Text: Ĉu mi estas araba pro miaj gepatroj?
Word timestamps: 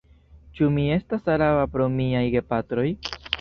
Ĉu 0.59 0.69
mi 0.77 0.85
estas 0.95 1.27
araba 1.33 1.67
pro 1.75 1.91
miaj 1.99 2.23
gepatroj? 2.37 2.89